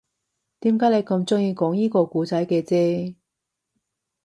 [0.61, 3.13] 點解你咁鍾意講依個故仔嘅啫